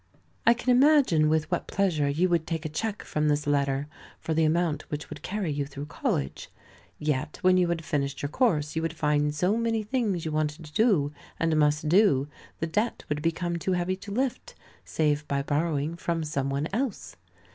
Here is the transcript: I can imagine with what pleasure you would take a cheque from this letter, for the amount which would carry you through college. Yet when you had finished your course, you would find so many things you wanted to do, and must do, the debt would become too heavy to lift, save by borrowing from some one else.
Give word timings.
I 0.47 0.55
can 0.55 0.71
imagine 0.75 1.29
with 1.29 1.51
what 1.51 1.67
pleasure 1.67 2.09
you 2.09 2.27
would 2.27 2.47
take 2.47 2.65
a 2.65 2.69
cheque 2.69 3.03
from 3.03 3.27
this 3.27 3.45
letter, 3.45 3.87
for 4.19 4.33
the 4.33 4.45
amount 4.45 4.89
which 4.89 5.11
would 5.11 5.21
carry 5.21 5.51
you 5.51 5.67
through 5.67 5.85
college. 5.85 6.49
Yet 6.97 7.37
when 7.43 7.55
you 7.57 7.67
had 7.67 7.85
finished 7.85 8.23
your 8.23 8.29
course, 8.29 8.75
you 8.75 8.81
would 8.81 8.93
find 8.95 9.35
so 9.35 9.55
many 9.57 9.83
things 9.83 10.25
you 10.25 10.31
wanted 10.31 10.65
to 10.65 10.73
do, 10.73 11.13
and 11.39 11.55
must 11.55 11.87
do, 11.87 12.27
the 12.57 12.65
debt 12.65 13.03
would 13.09 13.21
become 13.21 13.57
too 13.59 13.73
heavy 13.73 13.95
to 13.97 14.11
lift, 14.11 14.55
save 14.83 15.27
by 15.27 15.43
borrowing 15.43 15.95
from 15.95 16.23
some 16.23 16.49
one 16.49 16.67
else. 16.73 17.15